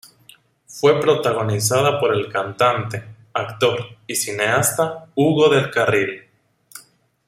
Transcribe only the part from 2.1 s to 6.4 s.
el cantante, actor y cineasta Hugo del Carril.